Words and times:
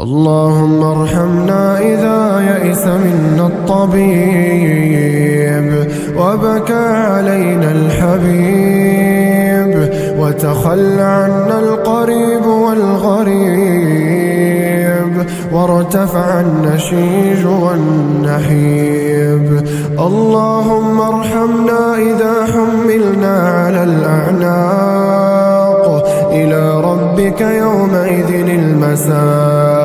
اللهم 0.00 0.82
ارحمنا 0.82 1.78
إذا 1.78 2.40
يئس 2.40 2.86
منا 2.86 3.46
الطبيب 3.46 4.92
وبكى 6.16 6.84
علينا 6.84 7.72
الحبيب 7.72 9.12
وتخلى 10.18 11.02
عنا 11.02 11.58
القريب 11.58 12.46
والغريب 12.46 13.82
وارتفع 15.52 16.40
النشيج 16.40 17.46
والنحيب 17.46 19.02
اللهم 19.98 21.00
ارحمنا 21.00 21.96
إذا 21.96 22.46
حملنا 22.52 23.48
على 23.48 23.84
الأعناق 23.84 25.12
إلى 26.32 26.80
ربك 26.80 27.40
يومئذ 27.40 28.30
المساق 28.48 29.81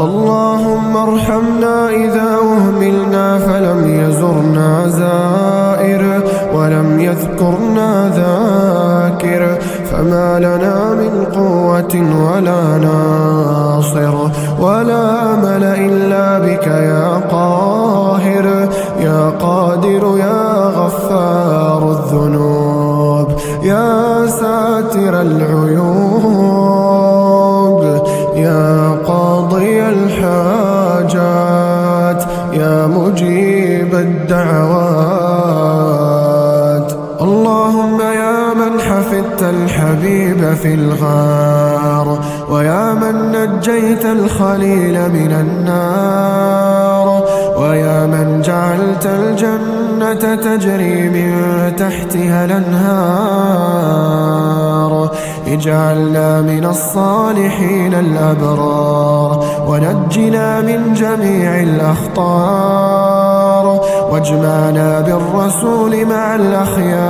اللهم 0.00 0.96
ارحمنا 0.96 1.88
إذا 1.88 2.38
أهملنا 2.42 3.38
فلم 3.38 4.00
يزرنا 4.00 4.88
زائر 4.88 6.22
ولم 6.54 7.00
يذكرنا 7.00 8.10
ذاكر 8.16 9.58
فما 9.90 10.38
لنا 10.38 10.94
من 10.94 11.24
قوة 11.34 11.94
ولا 12.24 12.78
ناصر 12.78 14.14
ولا 14.60 15.34
أمل 15.34 15.64
إلا 15.64 16.38
بك 16.38 16.66
يا 16.66 17.20
قاهر 17.30 18.68
يا 19.00 19.30
قادر 19.40 20.18
يا 20.18 20.64
غفار 20.80 21.90
الذنوب 21.90 23.28
يا 23.62 24.26
ساتر 24.26 25.20
العيوب 25.20 26.09
نجيت 43.70 44.04
الخليل 44.06 45.08
من 45.08 45.32
النار 45.40 47.24
ويا 47.56 48.06
من 48.06 48.42
جعلت 48.42 49.06
الجنة 49.06 50.34
تجري 50.34 51.08
من 51.08 51.32
تحتها 51.76 52.44
الأنهار. 52.44 53.60
اجعلنا 55.46 56.40
من 56.40 56.64
الصالحين 56.64 57.94
الأبرار 57.94 59.44
ونجنا 59.66 60.60
من 60.60 60.94
جميع 60.94 61.60
الأخطار 61.60 63.00
واجمعنا 64.10 65.00
بالرسول 65.00 66.06
مع 66.06 66.34
الأخيار. 66.34 67.09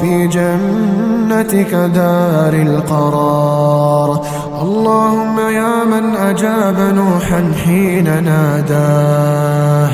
في 0.00 0.26
جنتك 0.26 1.74
دار 1.74 2.52
القرار. 2.52 4.20
اللهم 4.62 5.38
يا 5.38 5.84
من 5.84 6.16
أجاب 6.16 6.78
نوحا 6.94 7.52
حين 7.64 8.24
ناداه. 8.24 9.90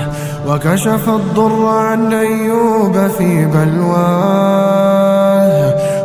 وكشف 0.48 1.08
الضر 1.08 1.66
عن 1.66 2.12
أيوب 2.12 3.06
في 3.18 3.46
بلواه. 3.46 4.86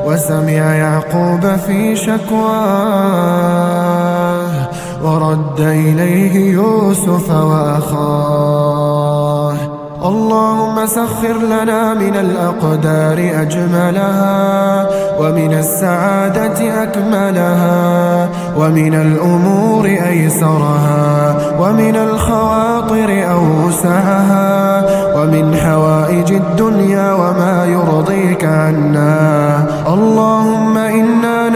وسمع 0.05 0.75
يعقوب 0.75 1.55
في 1.67 1.95
شكواه. 1.95 3.31
ورد 5.03 5.59
إليه 5.59 6.53
يوسف 6.53 7.31
وأخاه. 7.31 9.00
اللهم 10.03 10.85
سخر 10.85 11.37
لنا 11.45 11.93
من 11.93 12.15
الأقدار 12.15 13.41
أجملها 13.41 14.87
ومن 15.19 15.53
السعادة 15.53 16.83
أكملها 16.83 18.29
ومن 18.57 18.93
الأمور 18.93 19.85
أيسرها 19.85 21.35
ومن 21.59 21.95
الخواطر 21.95 23.09
أوسعها 23.31 24.83
ومن 25.15 25.55
حوائج 25.55 26.33
الدنيا 26.33 27.13
وما 27.13 27.65
يرضيك 27.65 28.45
عنا. 28.45 29.65
اللهم 29.87 30.40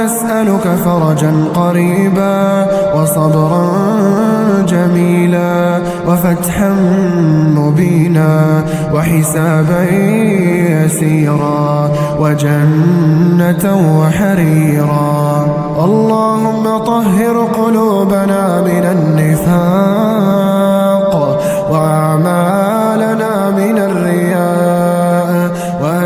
نسألك 0.05 0.65
فرجا 0.85 1.33
قريبا 1.55 2.67
وصبرا 2.95 3.67
جميلا 4.67 5.81
وفتحا 6.07 6.69
مبينا 7.55 8.63
وحسابا 8.93 9.83
يسيرا 10.69 11.89
وجنة 12.19 13.65
وحريرا. 13.99 15.47
اللهم 15.85 16.63
طهر 16.77 17.35
قلوبنا 17.59 18.61
من 18.61 18.85
النفاق 18.95 20.25
وأعمالنا 21.71 23.31
من 23.59 23.77
الرياء 23.77 24.74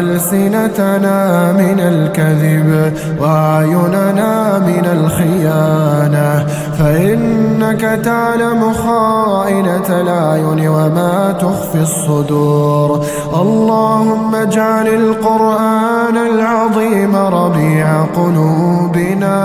وألسنتنا 0.09 1.51
من 1.51 1.79
الكذب 1.79 2.93
وأعيننا 3.19 4.59
من 4.59 4.85
الخيانة 4.85 6.45
فإنك 6.79 7.81
تعلم 8.03 8.73
خائنة 8.73 9.87
الأعين 10.01 10.67
وما 10.67 11.35
تخفي 11.41 11.81
الصدور. 11.81 13.05
اللهم 13.41 14.35
اجعل 14.35 14.87
القرآن 14.87 16.17
العظيم 16.17 17.15
ربيع 17.15 18.03
قلوبنا 18.15 19.37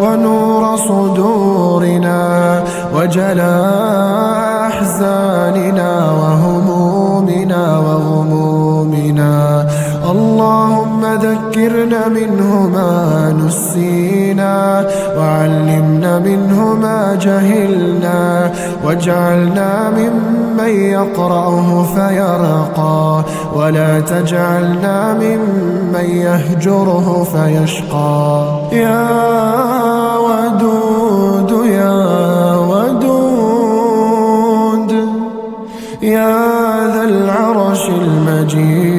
ونور 0.00 0.76
صدورنا 0.76 2.62
وجلاء 2.94 4.66
أحزاننا 4.66 6.12
وهمومنا 6.12 7.78
وغمومنا. 7.78 8.61
اللهم 11.12 11.36
ذكرنا 11.52 12.08
منه 12.08 12.68
ما 12.68 13.32
نسينا 13.46 14.86
وعلمنا 15.18 16.18
منه 16.18 16.74
ما 16.74 17.18
جهلنا 17.22 18.52
واجعلنا 18.84 19.90
ممن 19.90 20.68
يقرأه 20.68 21.82
فيرقى 21.94 23.24
ولا 23.54 24.00
تجعلنا 24.00 25.14
ممن 25.14 26.04
يهجره 26.04 27.26
فيشقى. 27.32 28.46
يا 28.72 29.08
ودود 30.16 31.66
يا 31.66 32.56
ودود 32.70 33.82
يا 36.02 36.36
ذا 36.94 37.04
العرش 37.04 37.88
المجيد. 37.88 38.91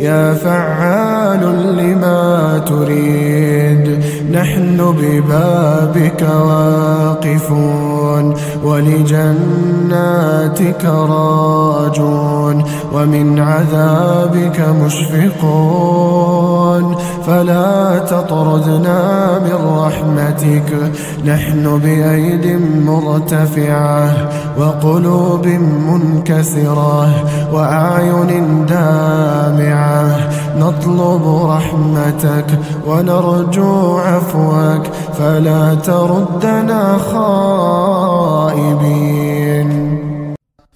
يا 0.00 0.34
فعال 0.34 1.40
لما 1.76 2.58
تريد 2.66 4.04
نحن 4.32 4.94
ببابك 4.98 6.22
واقفون 6.22 8.34
ولجناتك 8.64 9.24
راجون 10.84 12.64
ومن 12.92 13.40
عذابك 13.40 14.60
مشفقون. 14.84 16.96
فلا 17.26 17.98
تطردنا 17.98 19.38
من 19.38 19.78
رحمتك. 19.78 20.19
نحن 21.26 21.78
بأيد 21.84 22.60
مرتفعة 22.86 24.28
وقلوب 24.58 25.46
منكسرة 25.46 27.08
وأعين 27.52 28.66
دامعة. 28.66 30.30
نطلب 30.58 31.46
رحمتك 31.50 32.46
ونرجو 32.86 33.98
عفوك. 33.98 34.86
فلا 35.18 35.74
تردنا 35.74 36.98
خائبين. 36.98 38.50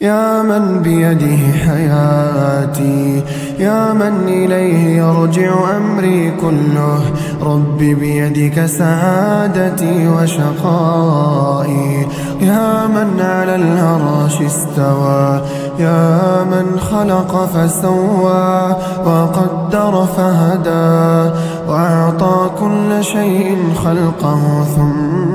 يا 0.00 0.42
من 0.42 0.82
بيده 0.82 1.36
حياتي 1.66 3.22
يا 3.58 3.92
من 3.92 4.28
إليه 4.28 4.96
يرجع 4.96 5.76
أمري 5.76 6.30
كله 6.40 7.00
رب 7.42 7.78
بيدك 7.78 8.66
سعادتي 8.66 10.08
وشقائي. 10.08 12.06
يا 12.40 12.86
من 12.86 13.20
على 13.20 13.56
العرش 13.56 14.40
استوى 14.40 15.42
يا 15.78 16.44
من 16.44 16.80
خلق 16.80 17.44
فسوى 17.44 18.76
وقدر 19.06 20.06
فهدى 20.16 21.30
وأعطى 21.68 22.50
كل 22.60 23.04
شيء 23.04 23.58
خلقه 23.84 24.64
ثم 24.76 25.33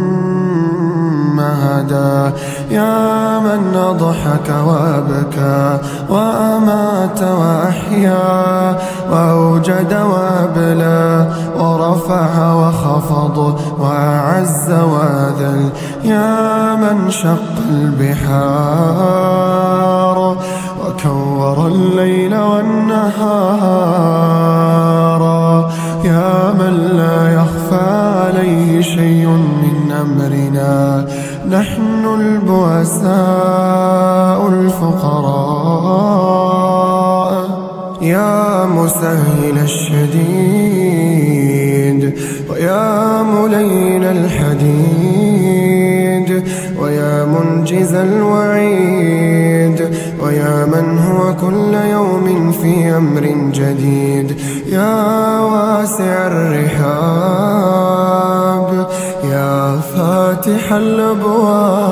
هدى 1.80 2.36
يا 2.72 3.40
من 3.40 3.76
أضحك 3.76 4.50
وأبكى 4.68 5.80
وأمات 6.10 7.22
وأحيا 7.22 8.78
وأوجد 9.12 9.94
وأبلى 9.94 11.28
ورفع 11.60 12.54
وخفض 12.54 13.60
وأعز 13.80 14.72
وأذل. 14.72 15.70
يا 16.04 16.76
من 16.76 17.12
شق 17.12 17.58
البحار 17.70 18.98
وكور 20.82 21.68
الليل 21.68 22.36
والنهار. 22.36 23.70
يا 26.04 26.54
من 26.60 26.74
لا 26.98 27.34
يخفى 27.34 27.90
عليه 28.26 28.82
شيء 28.82 29.28
من 29.28 29.92
أمرنا. 29.92 31.06
نحن 31.50 32.06
البؤساء 32.20 33.10
الفقراء. 34.48 35.90
يا 38.02 38.66
مسهل 38.66 39.58
الشديد 39.64 40.20
ويا 42.50 43.24
ملين 43.24 44.04
الحديد 44.04 45.30
ويا 46.82 47.26
منجز 47.26 47.94
الوعيد 47.94 49.90
ويا 50.24 50.66
من 50.66 51.00
هو 51.00 51.36
كل 51.36 51.74
يوم 51.74 52.52
في 52.52 52.98
أمر 52.98 53.26
جديد. 53.54 54.38
يا 54.68 55.40
واسع 55.40 56.28
الرحاب 56.28 57.50
يا 59.40 59.80
فاتح 59.96 60.74
الأبواب 60.74 61.92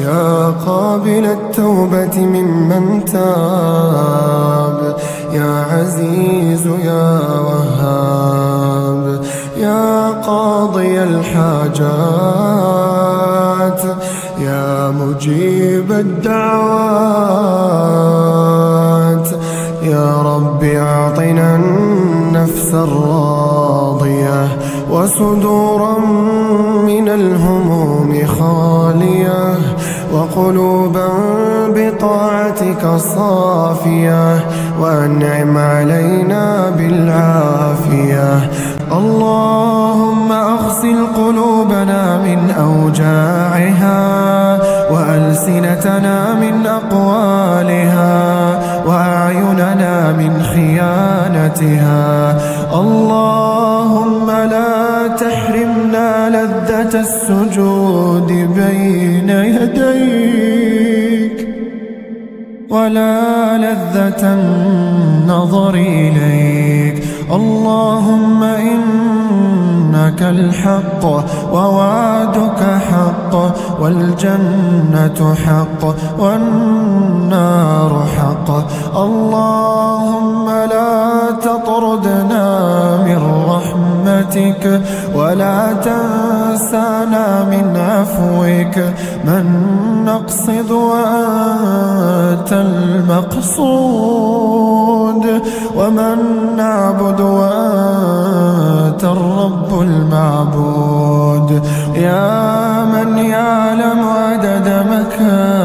يا 0.00 0.50
قابل 0.66 1.24
التوبة 1.26 2.18
ممن 2.18 3.04
تاب 3.04 4.96
يا 5.32 5.66
عزيز 5.72 6.66
يا 6.66 7.20
وهاب 7.48 9.20
يا 9.56 10.10
قاضي 10.10 11.02
الحاجات 11.02 11.86
يا 14.38 14.90
مجيب 14.90 15.92
الدعوات 17.46 19.28
يا 19.82 20.22
رب 20.22 20.64
أعطنا 20.64 21.56
النفس 21.56 22.74
الراضية 22.74 23.35
وصدورا 24.90 25.98
من 26.86 27.08
الهموم 27.08 28.26
خالية 28.26 29.54
وقلوبا 30.12 31.08
بطاعتك 31.68 32.86
صافية 32.96 34.44
وأنعم 34.80 35.58
علينا 35.58 36.70
بالعافية. 36.78 38.50
اللهم 38.92 40.32
أغسل 40.32 41.06
قلوبنا 41.16 42.18
من 42.18 42.50
أوجاعها 42.50 44.02
وألسنتنا 44.90 46.34
من 46.34 46.66
أقوالها 46.66 48.16
وأعيننا 48.86 50.12
من 50.12 50.42
خيانتها. 50.54 52.36
اللهم 52.74 54.30
لا 54.30 55.06
تحرمنا 55.06 56.30
لذة 56.30 57.00
السجود 57.00 58.32
بين 58.56 59.30
يديك 59.30 61.48
ولا 62.70 63.58
لذة 63.58 64.22
النظر 64.22 65.74
إليك. 65.74 67.04
اللهم 67.32 68.42
إنك 68.42 70.22
الحق 70.22 71.04
ووعدك 71.52 72.62
حق 72.90 73.34
والجنة 73.80 75.34
حق 75.46 75.94
والنار 76.18 78.06
حق. 78.18 78.48
اللهم 78.96 79.26
لا 79.26 79.95
تطردنا 81.42 82.46
من 82.96 83.20
رحمتك 83.48 84.80
ولا 85.14 85.72
تنسانا 85.72 87.44
من 87.44 87.76
عفوك. 87.76 88.78
من 89.24 89.44
نقصد 90.04 90.70
وأنت 90.70 92.52
المقصود. 92.52 93.56
ومن 95.76 96.18
نعبد 96.56 97.20
وأنت 97.20 99.04
الرب 99.04 99.80
المعبود. 99.80 101.62
يا 101.94 102.84
من 102.84 103.18
يعلم 103.18 104.08
عدد 104.08 104.86
مكاين 104.90 105.55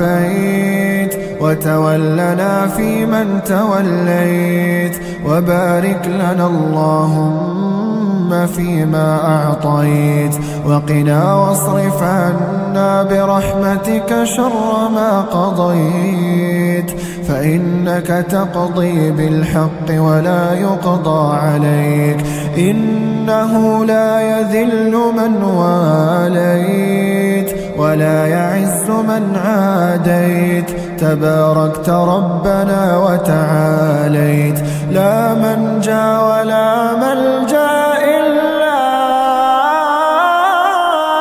عافيت 0.00 1.14
وتولنا 1.40 2.66
فيمن 2.66 3.40
توليت 3.46 4.96
وبارك 5.26 6.06
لنا 6.06 6.46
اللهم 6.46 8.46
فيما 8.46 9.18
أعطيت 9.26 10.34
وقنا 10.66 11.34
واصرف 11.34 12.02
عنا 12.02 13.02
برحمتك 13.02 14.24
شر 14.24 14.88
ما 14.94 15.20
قضيت 15.20 16.90
فإنك 17.28 18.26
تقضي 18.30 19.10
بالحق 19.10 19.90
ولا 19.90 20.52
يقضى 20.52 21.36
عليك 21.36 22.16
إنه 22.58 23.84
لا 23.84 24.20
يذل 24.20 24.96
من 25.16 25.42
واليت 25.42 27.63
ولا 27.76 28.26
يعز 28.26 28.90
من 28.90 29.36
عاديت. 29.46 30.70
تباركت 31.00 31.88
ربنا 31.88 32.98
وتعاليت. 32.98 34.58
لا 34.90 35.34
منجا 35.34 36.18
ولا 36.20 36.94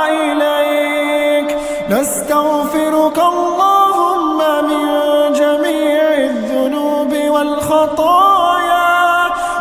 إليك. 0.07 1.57
نستغفرك 1.89 3.17
اللهم 3.17 4.37
من 4.69 4.85
جميع 5.33 6.03
الذنوب 6.13 7.13
والخطايا 7.29 8.93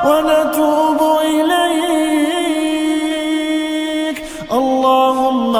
ونتوب 0.06 0.81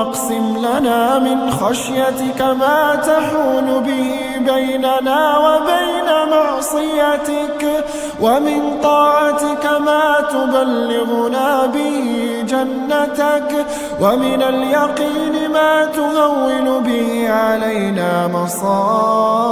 اللهم 0.02 0.08
أقسم 0.08 0.56
لنا 0.58 1.18
من 1.18 1.50
خشيتك 1.50 2.40
ما 2.40 2.94
تحول 2.94 3.80
به 3.86 4.20
بيننا 4.38 5.38
وبين 5.38 6.08
معصيتك 6.30 7.84
ومن 8.20 8.80
طاعتك 8.82 9.66
ما 9.86 10.20
تبلغنا 10.30 11.66
به 11.66 12.42
جنتك 12.46 13.66
ومن 14.00 14.42
اليقين 14.42 15.50
ما 15.52 15.84
تهون 15.84 16.82
به 16.82 17.30
علينا 17.30 18.28
مصائب 18.28 19.48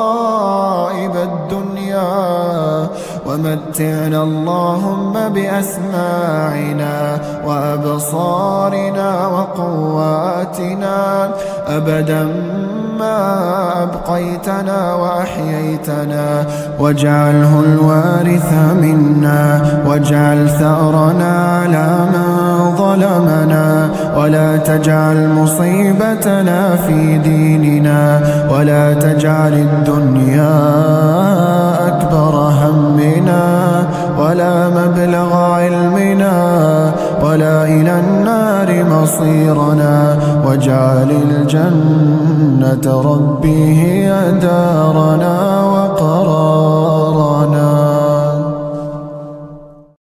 الدنيا 1.16 2.88
ومتعنا 3.30 4.22
اللهم 4.22 5.12
بأسماعنا 5.12 7.18
وأبصارنا 7.46 9.26
وقواتنا. 9.26 11.28
أبدا 11.68 12.28
ما 12.98 13.22
أبقيتنا 13.82 14.94
وأحييتنا. 14.94 16.46
واجعله 16.78 17.60
الوارث 17.60 18.52
منا. 18.82 19.62
واجعل 19.86 20.48
ثأرنا 20.48 21.60
على 21.62 21.88
من 22.14 22.28
ظلمنا. 22.76 23.90
ولا 24.16 24.56
تجعل 24.56 25.28
مصيبتنا 25.28 26.76
في 26.76 27.18
ديننا. 27.18 28.20
ولا 28.50 28.94
تجعل 28.94 29.52
الدنيا 29.52 30.89
مصيرنا 39.20 40.18
واجعل 40.46 41.10
الجنة 41.10 43.00
ربي 43.00 43.74
هي 43.80 44.32
دارنا. 44.42 45.69